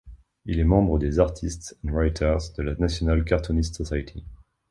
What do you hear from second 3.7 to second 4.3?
Society.